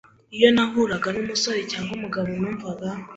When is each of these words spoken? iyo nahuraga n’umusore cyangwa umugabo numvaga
iyo 0.35 0.49
nahuraga 0.55 1.07
n’umusore 1.15 1.59
cyangwa 1.71 1.91
umugabo 1.99 2.29
numvaga 2.39 2.87